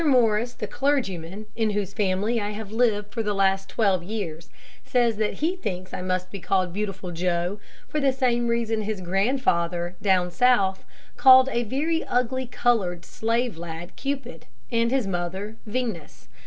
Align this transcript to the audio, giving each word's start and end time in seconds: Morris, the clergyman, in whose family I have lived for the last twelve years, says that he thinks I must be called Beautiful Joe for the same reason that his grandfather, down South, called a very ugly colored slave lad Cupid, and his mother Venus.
Morris, 0.03 0.53
the 0.55 0.65
clergyman, 0.65 1.45
in 1.55 1.69
whose 1.69 1.93
family 1.93 2.41
I 2.41 2.49
have 2.53 2.71
lived 2.71 3.11
for 3.13 3.21
the 3.21 3.35
last 3.35 3.69
twelve 3.69 4.01
years, 4.01 4.49
says 4.83 5.17
that 5.17 5.33
he 5.33 5.55
thinks 5.55 5.93
I 5.93 6.01
must 6.01 6.31
be 6.31 6.39
called 6.39 6.73
Beautiful 6.73 7.11
Joe 7.11 7.59
for 7.87 7.99
the 7.99 8.11
same 8.11 8.47
reason 8.47 8.79
that 8.79 8.85
his 8.85 8.99
grandfather, 8.99 9.95
down 10.01 10.31
South, 10.31 10.85
called 11.17 11.49
a 11.51 11.61
very 11.61 12.03
ugly 12.05 12.47
colored 12.47 13.05
slave 13.05 13.59
lad 13.59 13.95
Cupid, 13.95 14.47
and 14.71 14.89
his 14.89 15.05
mother 15.05 15.57
Venus. 15.67 16.27